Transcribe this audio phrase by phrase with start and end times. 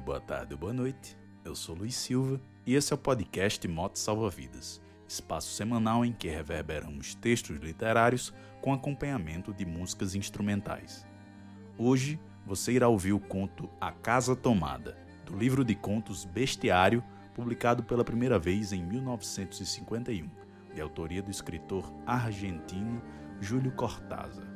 [0.00, 1.14] Dia, boa tarde, boa noite.
[1.44, 6.12] Eu sou Luiz Silva e esse é o podcast Moto Salva Vidas, espaço semanal em
[6.12, 8.32] que reverberamos textos literários
[8.62, 11.06] com acompanhamento de músicas instrumentais.
[11.76, 14.96] Hoje você irá ouvir o conto A Casa Tomada,
[15.26, 20.30] do livro de contos Bestiário, publicado pela primeira vez em 1951,
[20.74, 23.02] de autoria do escritor argentino
[23.38, 24.48] Júlio Cortázar.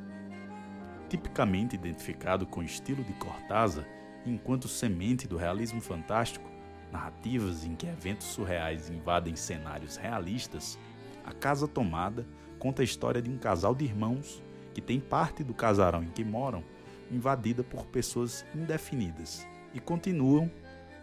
[1.10, 3.86] Tipicamente identificado com o estilo de Cortázar,
[4.26, 6.48] enquanto semente do realismo fantástico,
[6.90, 10.78] narrativas em que eventos surreais invadem cenários realistas,
[11.24, 12.26] A Casa Tomada
[12.58, 14.42] conta a história de um casal de irmãos
[14.72, 16.62] que tem parte do casarão em que moram
[17.10, 20.50] invadida por pessoas indefinidas e continuam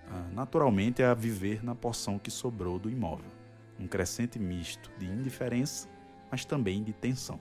[0.10, 3.32] ah, naturalmente a viver na porção que sobrou do imóvel,
[3.80, 5.88] um crescente misto de indiferença,
[6.30, 7.40] mas também de tensão.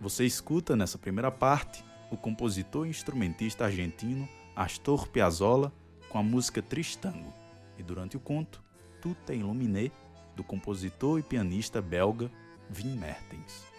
[0.00, 5.72] Você escuta nessa primeira parte o compositor e instrumentista argentino Astor Piazzolla
[6.10, 7.32] com a música Tristango,
[7.78, 8.62] e durante o conto,
[9.00, 9.90] Tuta Illuminé,
[10.36, 12.30] do compositor e pianista belga
[12.76, 13.71] Wim Mertens.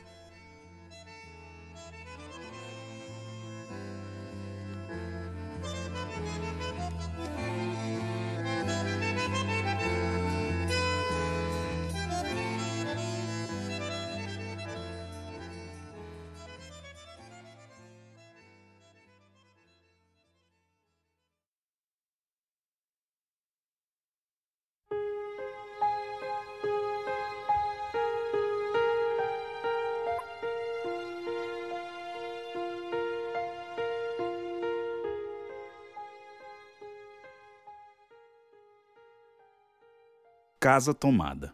[40.63, 41.53] Casa Tomada.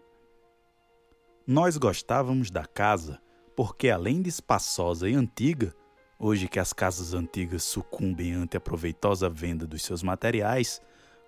[1.48, 3.20] Nós gostávamos da casa
[3.56, 5.74] porque, além de espaçosa e antiga,
[6.20, 10.80] hoje que as casas antigas sucumbem ante a proveitosa venda dos seus materiais,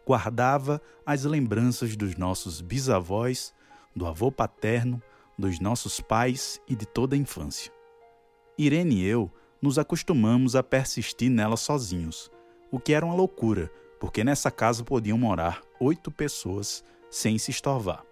[0.05, 3.51] guardava as lembranças dos nossos bisavós,
[3.95, 5.01] do avô paterno,
[5.35, 7.73] dos nossos pais e de toda a infância.
[8.59, 12.29] Irene e eu nos acostumamos a persistir nela sozinhos,
[12.69, 18.03] o que era uma loucura, porque nessa casa podiam morar oito pessoas sem se estorvar.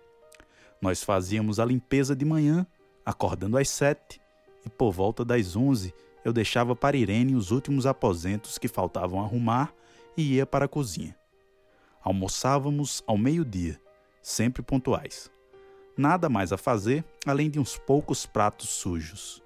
[0.81, 2.67] Nós fazíamos a limpeza de manhã,
[3.05, 4.21] acordando às sete,
[4.65, 5.93] e por volta das onze
[6.23, 9.73] eu deixava para Irene os últimos aposentos que faltavam arrumar
[10.15, 11.15] e ia para a cozinha.
[12.01, 13.79] Almoçávamos ao meio-dia,
[14.21, 15.31] sempre pontuais.
[15.97, 19.41] Nada mais a fazer além de uns poucos pratos sujos.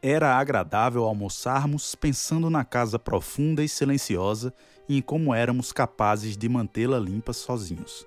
[0.00, 4.52] Era agradável almoçarmos pensando na casa profunda e silenciosa
[4.88, 8.04] e em como éramos capazes de mantê-la limpa sozinhos.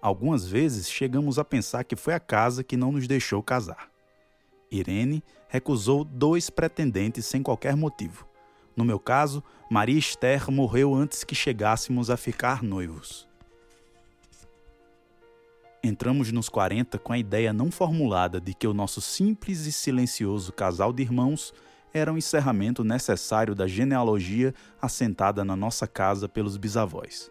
[0.00, 3.90] Algumas vezes chegamos a pensar que foi a casa que não nos deixou casar.
[4.70, 8.26] Irene recusou dois pretendentes sem qualquer motivo.
[8.76, 13.26] No meu caso, Maria Esther morreu antes que chegássemos a ficar noivos.
[15.82, 20.52] Entramos nos 40 com a ideia não formulada de que o nosso simples e silencioso
[20.52, 21.52] casal de irmãos
[21.92, 27.30] era um encerramento necessário da genealogia assentada na nossa casa pelos bisavós.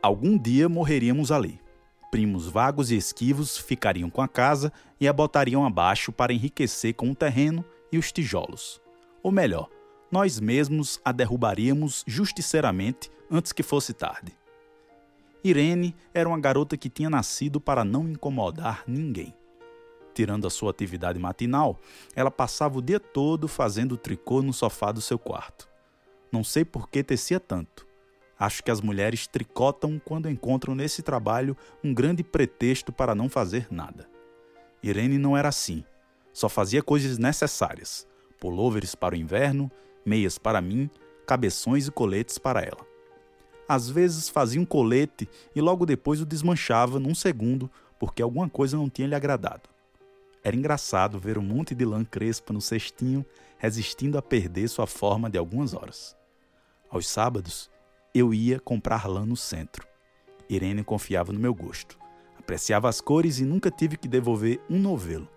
[0.00, 1.63] Algum dia morreríamos ali
[2.14, 7.10] primos vagos e esquivos ficariam com a casa e a botariam abaixo para enriquecer com
[7.10, 8.80] o terreno e os tijolos.
[9.20, 9.68] Ou melhor,
[10.12, 14.32] nós mesmos a derrubaríamos justiceiramente antes que fosse tarde.
[15.42, 19.34] Irene era uma garota que tinha nascido para não incomodar ninguém.
[20.14, 21.80] Tirando a sua atividade matinal,
[22.14, 25.68] ela passava o dia todo fazendo tricô no sofá do seu quarto.
[26.30, 27.84] Não sei por que tecia tanto.
[28.38, 33.68] Acho que as mulheres tricotam quando encontram nesse trabalho um grande pretexto para não fazer
[33.70, 34.08] nada.
[34.82, 35.84] Irene não era assim.
[36.32, 38.06] Só fazia coisas necessárias:
[38.40, 39.70] pullovers para o inverno,
[40.04, 40.90] meias para mim,
[41.26, 42.84] cabeções e coletes para ela.
[43.68, 48.76] Às vezes fazia um colete e logo depois o desmanchava num segundo porque alguma coisa
[48.76, 49.70] não tinha lhe agradado.
[50.42, 53.24] Era engraçado ver um monte de lã crespa no cestinho
[53.56, 56.14] resistindo a perder sua forma de algumas horas.
[56.90, 57.70] Aos sábados,
[58.14, 59.84] eu ia comprar lã no centro.
[60.48, 61.98] Irene confiava no meu gosto.
[62.38, 65.28] Apreciava as cores e nunca tive que devolver um novelo.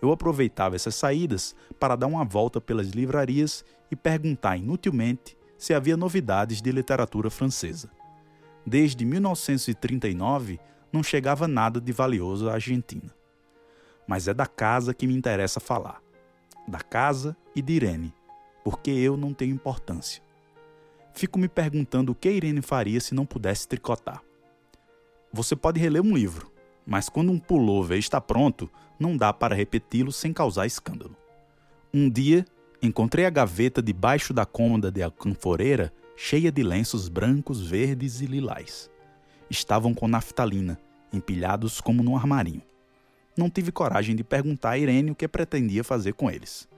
[0.00, 5.96] Eu aproveitava essas saídas para dar uma volta pelas livrarias e perguntar inutilmente se havia
[5.96, 7.90] novidades de literatura francesa.
[8.64, 10.58] Desde 1939
[10.90, 13.14] não chegava nada de valioso à Argentina.
[14.06, 16.00] Mas é da casa que me interessa falar.
[16.66, 18.14] Da casa e de Irene,
[18.64, 20.25] porque eu não tenho importância.
[21.16, 24.22] Fico me perguntando o que Irene faria se não pudesse tricotar.
[25.32, 26.52] Você pode reler um livro,
[26.86, 28.70] mas quando um pullover está pronto,
[29.00, 31.16] não dá para repeti-lo sem causar escândalo.
[31.92, 32.44] Um dia,
[32.82, 38.90] encontrei a gaveta debaixo da cômoda de alcanforeira cheia de lenços brancos, verdes e lilás.
[39.48, 40.78] Estavam com naftalina,
[41.10, 42.62] empilhados como num armarinho.
[43.34, 46.68] Não tive coragem de perguntar a Irene o que pretendia fazer com eles.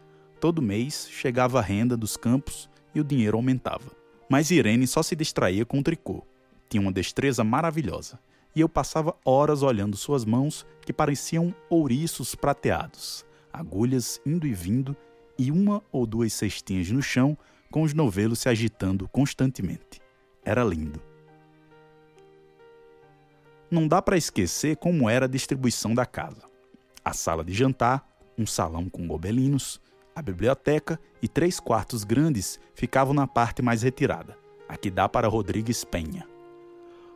[0.40, 3.97] Todo mês chegava a renda dos campos e o dinheiro aumentava.
[4.28, 6.22] Mas Irene só se distraía com o tricô.
[6.69, 8.19] Tinha uma destreza maravilhosa,
[8.54, 14.96] e eu passava horas olhando suas mãos que pareciam ouriços prateados, agulhas indo e vindo
[15.38, 17.38] e uma ou duas cestinhas no chão
[17.70, 20.00] com os novelos se agitando constantemente.
[20.44, 21.00] Era lindo.
[23.70, 26.42] Não dá para esquecer como era a distribuição da casa.
[27.04, 29.80] A sala de jantar, um salão com gobelinos,
[30.18, 34.36] a biblioteca e três quartos grandes ficavam na parte mais retirada,
[34.68, 36.26] a que dá para Rodrigues Penha.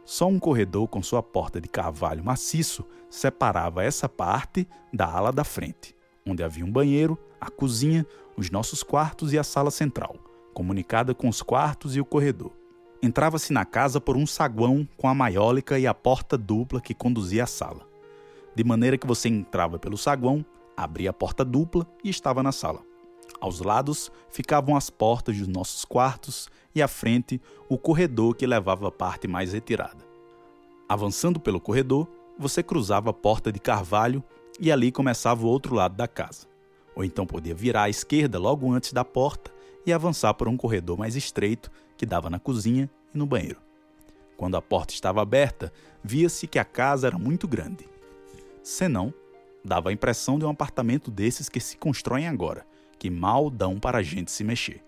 [0.05, 5.43] Só um corredor com sua porta de carvalho maciço separava essa parte da ala da
[5.43, 8.07] frente, onde havia um banheiro, a cozinha,
[8.37, 10.15] os nossos quartos e a sala central,
[10.55, 12.53] comunicada com os quartos e o corredor.
[13.03, 17.43] Entrava-se na casa por um saguão com a maiólica e a porta dupla que conduzia
[17.43, 17.85] à sala.
[18.55, 20.47] De maneira que você entrava pelo saguão,
[20.77, 22.92] abria a porta dupla e estava na sala.
[23.43, 28.87] Aos lados ficavam as portas dos nossos quartos e à frente o corredor que levava
[28.87, 30.07] a parte mais retirada.
[30.89, 32.07] Avançando pelo corredor,
[32.39, 34.23] você cruzava a porta de carvalho
[34.61, 36.47] e ali começava o outro lado da casa.
[36.95, 39.51] Ou então podia virar à esquerda logo antes da porta
[39.85, 43.59] e avançar por um corredor mais estreito que dava na cozinha e no banheiro.
[44.37, 45.73] Quando a porta estava aberta,
[46.05, 47.89] via-se que a casa era muito grande.
[48.63, 49.13] Senão,
[49.65, 52.65] dava a impressão de um apartamento desses que se constroem agora,
[53.03, 54.81] que mal dão para a gente se mexer.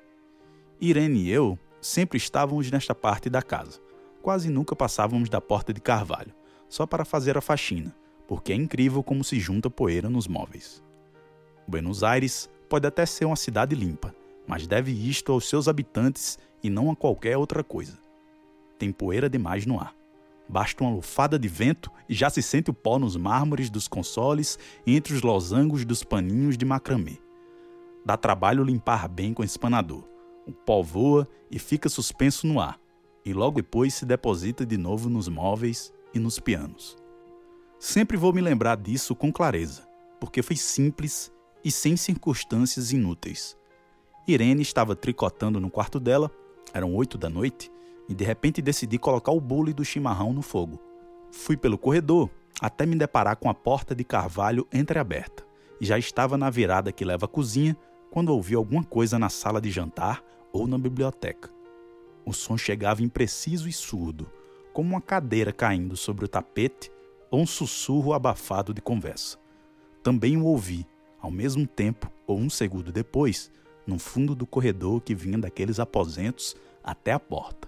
[0.81, 3.81] Irene e eu sempre estávamos nesta parte da casa.
[4.23, 6.33] Quase nunca passávamos da porta de carvalho,
[6.69, 7.93] só para fazer a faxina,
[8.29, 10.81] porque é incrível como se junta poeira nos móveis.
[11.67, 14.15] Buenos Aires pode até ser uma cidade limpa,
[14.47, 17.99] mas deve isto aos seus habitantes e não a qualquer outra coisa.
[18.79, 19.93] Tem poeira demais no ar.
[20.49, 24.57] Basta uma lufada de vento e já se sente o pó nos mármores dos consoles
[24.87, 27.24] e entre os losangos dos paninhos de macramê.
[28.05, 30.05] Dá trabalho limpar bem com espanador.
[30.47, 32.79] O pó voa e fica suspenso no ar,
[33.25, 36.97] e logo depois se deposita de novo nos móveis e nos pianos.
[37.79, 39.89] Sempre vou me lembrar disso com clareza,
[40.21, 41.33] porque foi simples
[41.65, 43.57] e sem circunstâncias inúteis.
[44.29, 46.31] Irene estava tricotando no quarto dela,
[46.75, 47.71] eram oito da noite,
[48.07, 50.79] e de repente decidi colocar o bule do chimarrão no fogo.
[51.31, 52.29] Fui pelo corredor
[52.61, 55.43] até me deparar com a porta de carvalho entreaberta,
[55.81, 57.75] e já estava na virada que leva à cozinha
[58.15, 60.23] quando ouvi alguma coisa na sala de jantar
[60.53, 61.51] ou na biblioteca.
[62.25, 64.31] O som chegava impreciso e surdo,
[64.73, 66.93] como uma cadeira caindo sobre o tapete
[67.29, 69.37] ou um sussurro abafado de conversa.
[70.01, 70.87] Também o ouvi,
[71.21, 73.51] ao mesmo tempo ou um segundo depois,
[73.85, 77.67] no fundo do corredor que vinha daqueles aposentos até a porta.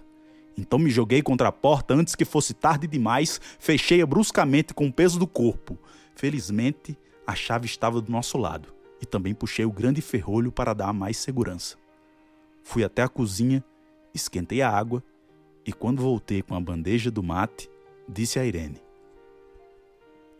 [0.57, 4.93] Então me joguei contra a porta antes que fosse tarde demais, fechei-a bruscamente com o
[4.93, 5.77] peso do corpo.
[6.15, 6.97] Felizmente,
[7.27, 11.17] a chave estava do nosso lado e também puxei o grande ferrolho para dar mais
[11.17, 11.77] segurança.
[12.63, 13.63] Fui até a cozinha,
[14.13, 15.03] esquentei a água
[15.65, 17.69] e, quando voltei com a bandeja do mate,
[18.07, 18.81] disse a Irene: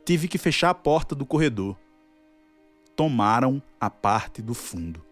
[0.05, 1.77] Tive que fechar a porta do corredor.
[2.95, 5.05] Tomaram a parte do fundo.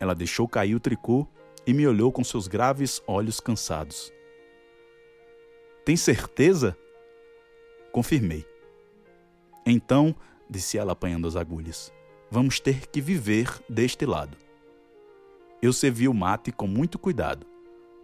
[0.00, 1.26] Ela deixou cair o tricô
[1.66, 4.12] e me olhou com seus graves olhos cansados.
[5.84, 6.76] Tem certeza?
[7.92, 8.46] Confirmei.
[9.66, 10.14] Então,
[10.48, 11.92] disse ela apanhando as agulhas,
[12.30, 14.36] vamos ter que viver deste lado.
[15.60, 17.46] Eu servi o mate com muito cuidado,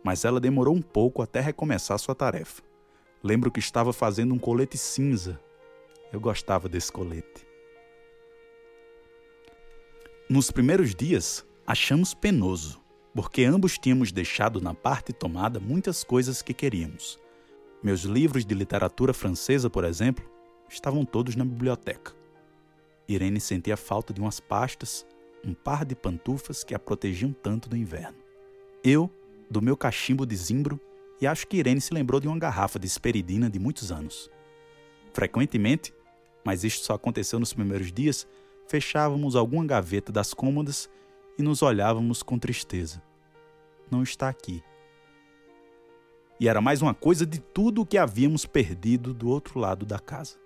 [0.03, 2.63] mas ela demorou um pouco até recomeçar sua tarefa.
[3.23, 5.41] Lembro que estava fazendo um colete cinza.
[6.13, 7.47] Eu gostava desse colete.
[10.29, 12.79] Nos primeiros dias, Achamos penoso,
[13.15, 17.19] porque ambos tínhamos deixado na parte tomada muitas coisas que queríamos.
[17.83, 20.23] Meus livros de literatura francesa, por exemplo,
[20.69, 22.13] estavam todos na biblioteca.
[23.09, 25.07] Irene sentia falta de umas pastas,
[25.45, 28.17] um par de pantufas que a protegiam tanto do inverno.
[28.83, 29.11] Eu,
[29.51, 30.81] do meu cachimbo de zimbro,
[31.21, 34.31] e acho que Irene se lembrou de uma garrafa de esperidina de muitos anos.
[35.13, 35.95] Frequentemente,
[36.45, 38.27] mas isto só aconteceu nos primeiros dias,
[38.67, 40.91] fechávamos alguma gaveta das cômodas
[41.39, 43.03] e nos olhávamos com tristeza.
[43.91, 44.63] Não está aqui.
[46.41, 49.99] E era mais uma coisa de tudo o que havíamos perdido do outro lado da
[49.99, 50.37] casa.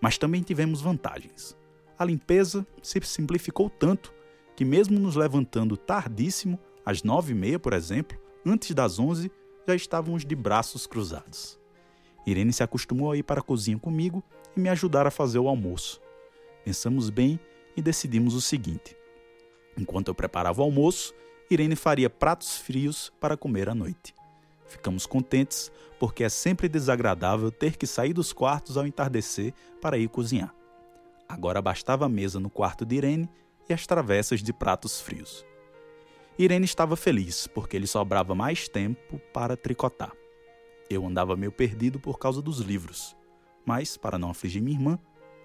[0.00, 1.56] Mas também tivemos vantagens.
[2.02, 4.12] A limpeza se simplificou tanto
[4.56, 9.30] que, mesmo nos levantando tardíssimo, às nove e meia, por exemplo, antes das onze,
[9.68, 11.60] já estávamos de braços cruzados.
[12.26, 14.20] Irene se acostumou a ir para a cozinha comigo
[14.56, 16.00] e me ajudar a fazer o almoço.
[16.64, 17.38] Pensamos bem
[17.76, 18.96] e decidimos o seguinte:
[19.78, 21.14] Enquanto eu preparava o almoço,
[21.48, 24.12] Irene faria pratos frios para comer à noite.
[24.66, 30.08] Ficamos contentes porque é sempre desagradável ter que sair dos quartos ao entardecer para ir
[30.08, 30.52] cozinhar.
[31.32, 33.26] Agora bastava a mesa no quarto de Irene
[33.66, 35.46] e as travessas de pratos frios.
[36.38, 40.12] Irene estava feliz porque lhe sobrava mais tempo para tricotar.
[40.90, 43.16] Eu andava meio perdido por causa dos livros,
[43.64, 44.98] mas, para não afligir minha irmã,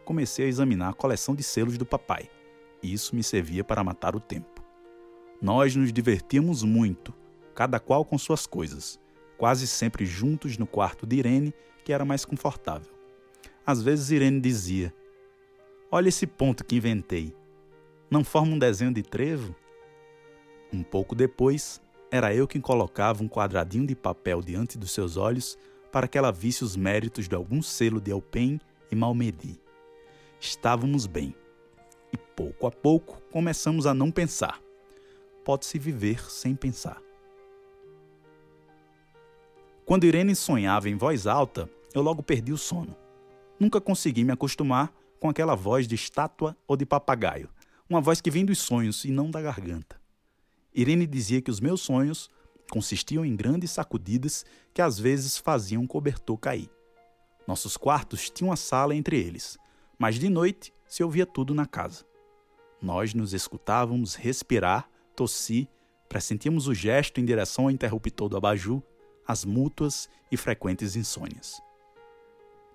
[0.03, 2.29] comecei a examinar a coleção de selos do papai.
[2.83, 4.61] E isso me servia para matar o tempo.
[5.41, 7.13] Nós nos divertíamos muito,
[7.55, 8.99] cada qual com suas coisas,
[9.37, 11.53] quase sempre juntos no quarto de Irene,
[11.85, 12.91] que era mais confortável.
[13.65, 14.93] Às vezes Irene dizia:
[15.89, 17.33] Olha esse ponto que inventei.
[18.11, 19.55] Não forma um desenho de trevo?
[20.71, 25.57] Um pouco depois, era eu quem colocava um quadradinho de papel diante dos seus olhos
[25.89, 28.59] para que ela visse os méritos de algum selo de Alpen
[28.91, 29.61] e Malmedy.
[30.41, 31.33] Estávamos bem.
[32.11, 34.61] E pouco a pouco começamos a não pensar.
[35.45, 37.01] Pode-se viver sem pensar.
[39.85, 42.93] Quando Irene sonhava em voz alta, eu logo perdi o sono.
[43.57, 47.49] Nunca consegui me acostumar com aquela voz de estátua ou de papagaio,
[47.89, 49.99] uma voz que vem dos sonhos e não da garganta.
[50.73, 52.29] Irene dizia que os meus sonhos
[52.69, 56.69] consistiam em grandes sacudidas que às vezes faziam o cobertor cair.
[57.47, 59.57] Nossos quartos tinham uma sala entre eles,
[59.97, 62.05] mas de noite se ouvia tudo na casa.
[62.81, 65.67] Nós nos escutávamos respirar, tossir,
[66.07, 68.83] pressentíamos o gesto em direção ao interruptor do abajur,
[69.25, 71.61] as mútuas e frequentes insônias.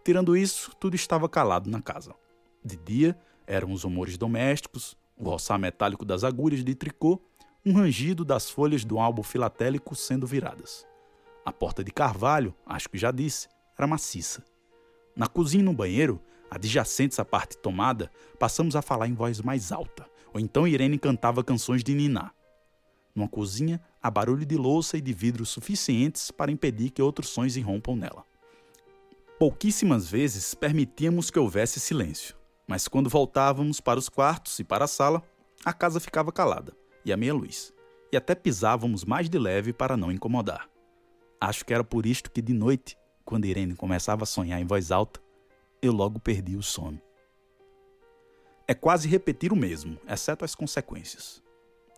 [0.05, 2.15] Tirando isso, tudo estava calado na casa.
[2.65, 7.21] De dia, eram os humores domésticos, o roçar metálico das agulhas de tricô
[7.65, 10.85] um rangido das folhas do álbum filatélico sendo viradas.
[11.45, 14.45] A porta de carvalho, acho que já disse, era maciça.
[15.15, 19.71] Na cozinha e no banheiro, adjacentes à parte tomada, passamos a falar em voz mais
[19.71, 22.33] alta, ou então Irene cantava canções de Niná.
[23.15, 27.57] Numa cozinha, há barulho de louça e de vidros suficientes para impedir que outros sons
[27.57, 28.25] irrompam nela.
[29.39, 32.37] Pouquíssimas vezes permitíamos que houvesse silêncio,
[32.73, 35.23] mas quando voltávamos para os quartos e para a sala,
[35.63, 36.75] a casa ficava calada
[37.05, 37.71] e a meia luz,
[38.11, 40.71] e até pisávamos mais de leve para não incomodar.
[41.39, 44.91] Acho que era por isto que de noite, quando Irene começava a sonhar em voz
[44.91, 45.21] alta,
[45.83, 46.99] eu logo perdi o sono.
[48.67, 51.43] É quase repetir o mesmo, exceto as consequências.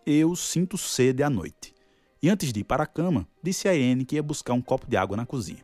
[0.05, 1.73] Eu sinto sede à noite,
[2.21, 4.87] e antes de ir para a cama, disse a Irene que ia buscar um copo
[4.87, 5.63] de água na cozinha.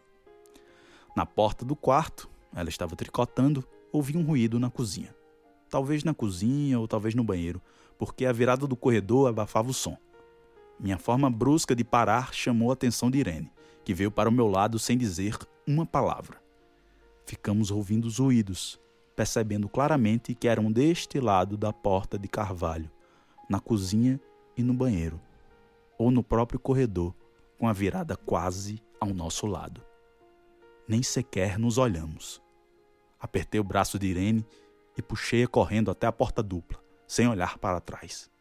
[1.13, 5.13] Na porta do quarto, ela estava tricotando, ouvi um ruído na cozinha.
[5.69, 7.61] Talvez na cozinha ou talvez no banheiro,
[7.97, 9.97] porque a virada do corredor abafava o som.
[10.79, 13.51] Minha forma brusca de parar chamou a atenção de Irene,
[13.83, 16.41] que veio para o meu lado sem dizer uma palavra.
[17.25, 18.79] Ficamos ouvindo os ruídos,
[19.15, 22.89] percebendo claramente que eram deste lado da porta de carvalho,
[23.49, 24.19] na cozinha
[24.57, 25.21] e no banheiro,
[25.97, 27.13] ou no próprio corredor,
[27.57, 29.81] com a virada quase ao nosso lado.
[30.87, 32.41] Nem sequer nos olhamos.
[33.21, 34.45] Apertei o braço de Irene
[34.97, 38.31] e puxei-a correndo até a porta dupla sem olhar para trás.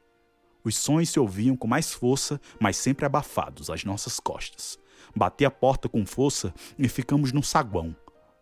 [0.63, 4.79] Os sons se ouviam com mais força, mas sempre abafados às nossas costas.
[5.13, 7.97] Bati a porta com força e ficamos no saguão.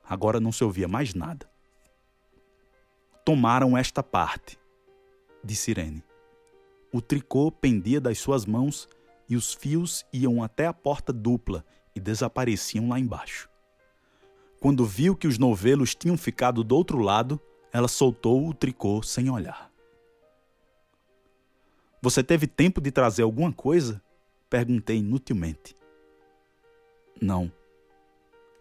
[0.05, 1.51] Agora não se ouvia mais nada.
[3.25, 4.59] Tomaram esta parte,
[5.43, 6.05] disse Irene.
[6.93, 8.87] O tricô pendia das suas mãos
[9.31, 11.65] e os fios iam até a porta dupla
[11.95, 13.49] e desapareciam lá embaixo.
[14.61, 17.41] Quando viu que os novelos tinham ficado do outro lado,
[17.73, 19.71] ela soltou o tricô sem olhar.
[22.03, 24.03] Você teve tempo de trazer alguma coisa?
[24.49, 25.77] Perguntei inutilmente.
[27.21, 27.53] Não,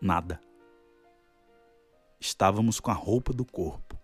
[0.01, 0.41] nada.
[2.19, 3.97] Estávamos com a roupa do corpo.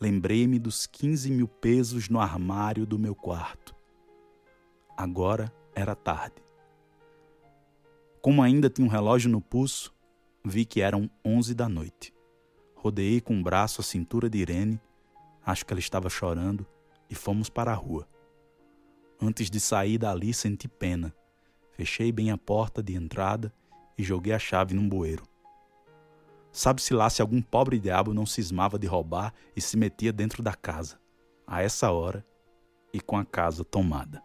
[0.00, 3.74] Lembrei-me dos 15 mil pesos no armário do meu quarto.
[4.96, 6.42] Agora era tarde.
[8.20, 9.93] Como ainda tinha um relógio no pulso,
[10.44, 12.12] vi que eram 11 da noite.
[12.76, 14.78] Rodeei com o um braço a cintura de Irene,
[15.44, 16.66] acho que ela estava chorando,
[17.08, 18.06] e fomos para a rua.
[19.20, 21.14] Antes de sair dali, senti pena.
[21.70, 23.52] Fechei bem a porta de entrada
[23.96, 25.24] e joguei a chave num bueiro.
[26.52, 30.54] Sabe-se lá se algum pobre diabo não cismava de roubar e se metia dentro da
[30.54, 31.00] casa,
[31.46, 32.24] a essa hora
[32.92, 34.22] e com a casa tomada.